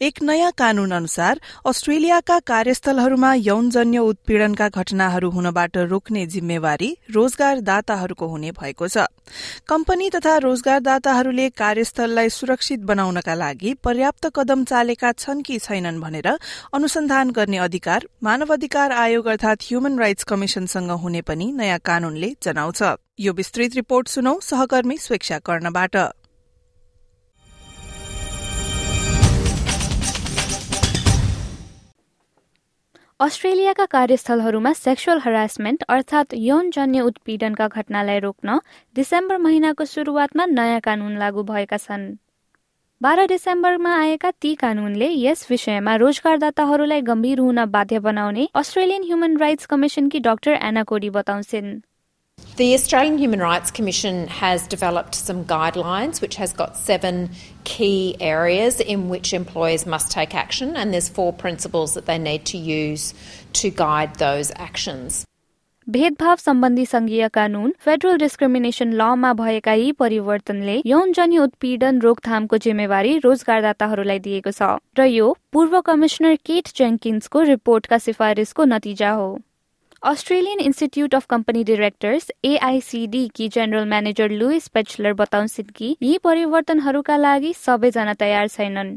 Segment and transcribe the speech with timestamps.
[0.00, 8.88] एक नयाँ कानून अनुसार अस्ट्रेलियाका कार्यस्थलहरूमा यौनजन्य उत्पीड़नका घटनाहरू हुनबाट रोक्ने जिम्मेवारी रोजगारदाताहरूको हुने भएको
[8.88, 9.06] छ।
[9.68, 16.28] कम्पनी तथा रोजगारदाताहरूले कार्यस्थललाई सुरक्षित बनाउनका लागि पर्याप्त कदम चालेका छन् कि छैनन् भनेर
[16.74, 22.82] अनुसन्धान गर्ने अधिकार मानव अधिकार आयोग अर्थात ह्युमन राइट्स कमिशनसँग हुने पनि नयाँ कानूनले जनाउँछ।
[23.20, 25.96] यो विस्तृत रिपोर्ट सुनौ सहकर्मी स्वेच्छा कर्णबाट।
[33.20, 38.56] अस्ट्रेलियाका कार्यस्थलहरूमा सेक्सुअल हरासमेन्ट अर्थात् यौनजन्य उत्पीडनका घटनालाई रोक्न
[38.96, 42.04] डिसेम्बर महिनाको सुरुवातमा नयाँ कानून लागू भएका छन्।
[43.00, 49.66] बाह्र डिसेम्बरमा आएका ती कानूनले यस विषयमा रोजगारदाताहरूलाई गम्भीर हुन बाध्य बनाउने अस्ट्रेलियन ह्युमन राइट्स
[49.66, 51.76] कमिसनकी डाक्टर एना कोडी बताउँछिन्।
[52.56, 57.28] The Australian Human Rights Commission has developed some guidelines which has got seven
[57.64, 62.46] key areas in which employers must take action and there's four principles that they need
[62.46, 63.12] to use
[63.60, 65.24] to guide those actions.
[65.86, 74.18] भेदभाव सम्बन्धी संघीय कानून federal discrimination लमा भएका यी परिवर्तनले यौनजन्य उत्पीडन रोकथामको जिम्मेवारी रोजगारदाताहरूलाई
[74.28, 79.28] दिएको छ र यो पूर्व कमिश्नर केट जेङ्किन्सको रिपोर्टका सिफारिसको नतिजा हो
[80.06, 87.16] Australian institute of company directors AICD Ki general manager Louise Petschler बताउँछिन् कि यी परिवर्तनहरूका
[87.16, 88.92] लागि सबैजना तयार छैनन्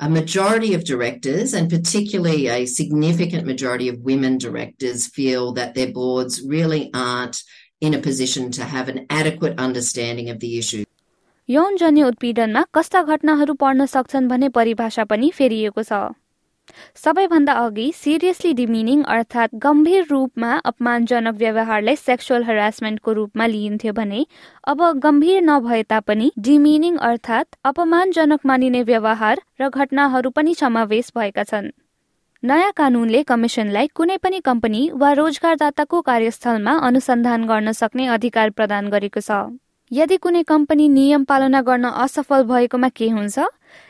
[0.00, 5.92] A majority of directors, and particularly a significant majority of women directors, feel that their
[5.98, 7.42] boards really aren't
[7.80, 10.82] in a position to have an adequate understanding of the issue.
[11.48, 16.02] यौनजन्य उत्पीडनमा कस्ता घटनाहरू पर्न सक्छन् भन्ने परिभाषा पनि फेरिएको छ
[17.04, 24.24] सबैभन्दा अघि सिरियसली डिमिनिङ अर्थात् गम्भीर रूपमा अपमानजनक व्यवहारलाई सेक्सुअल हरासमेन्टको रूपमा लिइन्थ्यो भने
[24.64, 31.70] अब गम्भीर नभए तापनि डिमिनिङ अर्थात् अपमानजनक मानिने व्यवहार र घटनाहरू पनि समावेश भएका छन्।
[32.42, 39.20] नयाँ कानूनले कमिसनलाई कुनै पनि कम्पनी वा रोजगारदाताको कार्यस्थलमा अनुसन्धान गर्न सक्ने अधिकार प्रदान गरेको
[39.20, 39.30] छ।
[39.90, 43.38] यदि कुनै कम्पनी नियम पालना गर्न असफल भएकोमा के हुन्छ?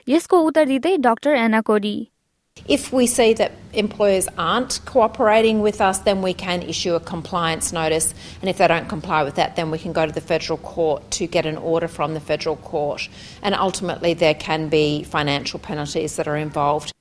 [0.09, 2.12] यसको उत्तर दिँदै डाक्टर एना कोडी।
[2.68, 7.72] If we see that employers aren't cooperating with us, then we can issue a compliance
[7.72, 8.14] notice.
[8.42, 11.10] And if they don't comply with that, then we can go to the federal court
[11.12, 13.08] to get an order from the federal court.
[13.42, 16.94] And ultimately, there can be financial penalties that are involved.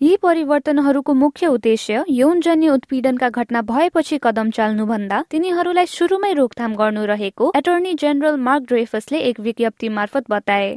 [0.00, 7.50] यी परिवर्तनहरूको मुख्य उद्देश्य यौनजन्य उत्पीडनका घटना भएपछि कदम चाल्नुभन्दा तिनीहरूलाई सुरुमै रोकथाम गर्नु रहेको
[7.56, 10.70] एटर्नी जेनरल मार्क ड्रेफसले एक विज्ञप्ति मार्फत बताए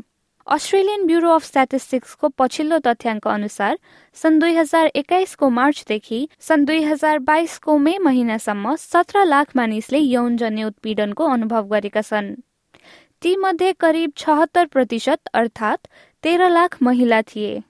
[0.49, 3.79] अस्ट्रेलियन ब्युरो अफ स्ट्याटिस्टिक्सको पछिल्लो तथ्याङ्क अनुसार
[4.17, 10.65] सन् दुई हजार एक्काइसको मार्चदेखि सन् दुई हजार बाइसको मे महिनासम्म सत्र लाख मानिसले यौनजन्य
[10.65, 12.31] उत्पीडनको अनुभव गरेका छन्।
[13.23, 15.87] तीमध्ये करिब छहत्तर प्रतिशत अर्थात्
[16.25, 17.61] तेह्र लाख महिला थिए।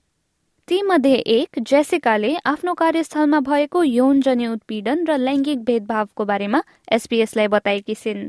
[0.69, 6.63] तीमध्ये एक जेसिकाले आफ्नो कार्यस्थलमा भएको यौनजन्य उत्पीडन र लैङ्गिक भेदभावको बारेमा
[6.93, 8.25] एसपीएसलाई बताएकी छिन्।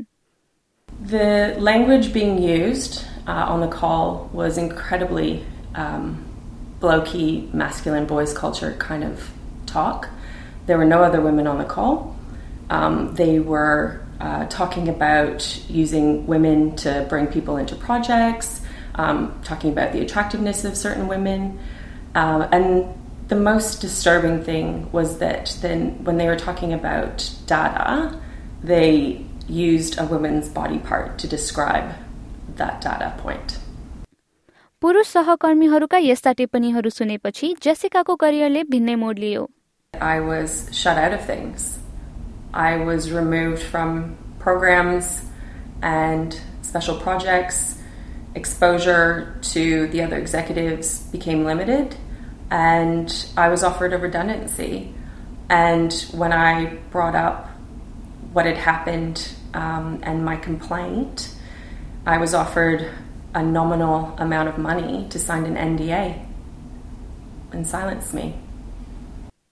[0.88, 5.44] The language being used uh, on the call was incredibly
[5.74, 6.24] um,
[6.80, 9.30] blokey, masculine boys culture kind of
[9.66, 10.08] talk.
[10.66, 12.16] There were no other women on the call.
[12.70, 18.60] Um, they were uh, talking about using women to bring people into projects,
[18.94, 21.58] um, talking about the attractiveness of certain women.
[22.14, 22.94] Uh, and
[23.28, 28.20] the most disturbing thing was that then when they were talking about data,
[28.62, 31.94] they used a woman's body part to describe
[32.59, 33.59] that data point.
[34.81, 39.47] पुरुष सहकर्मीहरूका यस्ता टिप्पणीहरू सुनेपछि जेसिकाको करियरले भिन्नै मोड लियो
[39.93, 41.79] I was shut out of things.
[42.53, 45.21] I was removed from programs
[45.81, 47.81] and special projects.
[48.35, 51.95] Exposure to the other executives became limited,
[52.51, 54.93] and I was offered a redundancy.
[55.49, 57.49] And when I brought up
[58.33, 61.33] what had happened um, and my complaint,
[62.06, 62.86] I was offered
[63.34, 66.14] a nominal amount of money to sign an NDA
[67.52, 68.32] and silence me.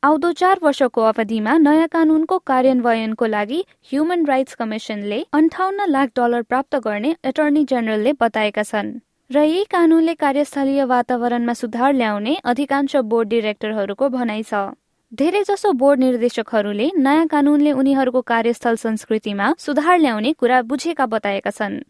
[0.02, 3.58] आउँदो चार वर्षको अवधिमा नयाँ कानूनको कार्यान्वयनको लागि
[3.90, 8.92] human rights कमिसनले अन्ठाउन्न lakh dollar प्राप्त गर्ने एटर्नी जेनरलले बताएका छन्।
[9.30, 14.64] र यही कानूनले कार्यस्थलीय वातावरणमा सुधार ल्याउने अधिकांश बोर्ड डिरेक्टरहरूको भनाइ छ।
[15.12, 21.80] धेरैजसो बोर्ड निर्देशकहरूले नयाँ कानूनले उनीहरूको कार्यस्थल संस्कृतिमा सुधार ल्याउने कुरा बुझेका बताएका छन्।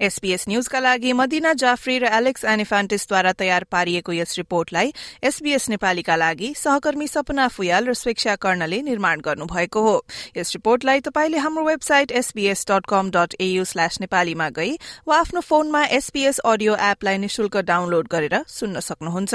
[0.00, 4.92] एसपीएस न्यूजका लागि मदिना जाफरी र एलेक्स एनिफान्टिसद्वारा तयार पारिएको यस रिपोर्टलाई
[5.22, 9.96] एसबीएस नेपालीका लागि सहकर्मी सपना फुयाल र स्वेच्छा कर्णले निर्माण गर्नुभएको हो।
[10.36, 14.76] यस रिपोर्टलाई तपाईँले हाम्रो website SBS dot com dot AU slash नेपालीमा गई
[15.08, 19.34] वा आफ्नो फोनमा एसपीएस अडियो एपलाई निशुल्क डाउनलोड गरेर सुन्न सक्नुहुन्छ।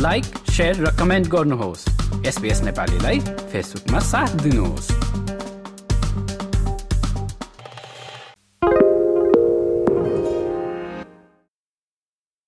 [0.00, 0.24] लाइक
[0.80, 1.88] र कमेन्ट गर्नुहोस्।
[2.62, 3.18] नेपालीलाई
[3.52, 5.21] फेसबुकमा साथ दिनुहोस्।